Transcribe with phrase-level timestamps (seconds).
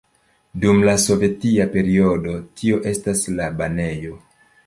[0.61, 4.17] Dum la sovetia periodo tio estas la banejo.